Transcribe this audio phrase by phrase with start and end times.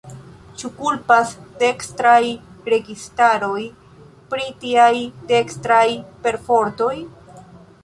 [0.59, 2.21] Ĉu kulpas dekstraj
[2.75, 3.59] registaroj
[4.33, 4.91] pri tiaj
[5.35, 5.85] dekstraj
[6.27, 6.93] perfortoj?